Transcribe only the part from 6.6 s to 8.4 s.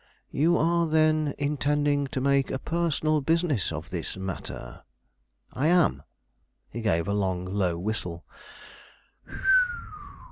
He gave a long, low whistle.